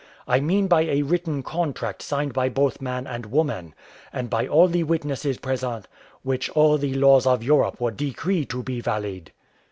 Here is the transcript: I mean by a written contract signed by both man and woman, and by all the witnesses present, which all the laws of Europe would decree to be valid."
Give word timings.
I 0.27 0.39
mean 0.39 0.67
by 0.67 0.81
a 0.85 1.03
written 1.03 1.43
contract 1.43 2.01
signed 2.01 2.33
by 2.33 2.49
both 2.49 2.81
man 2.81 3.05
and 3.05 3.27
woman, 3.27 3.75
and 4.11 4.31
by 4.31 4.47
all 4.47 4.67
the 4.67 4.81
witnesses 4.83 5.37
present, 5.37 5.87
which 6.23 6.49
all 6.49 6.79
the 6.79 6.95
laws 6.95 7.27
of 7.27 7.43
Europe 7.43 7.79
would 7.79 7.97
decree 7.97 8.43
to 8.47 8.63
be 8.63 8.81
valid." 8.81 9.31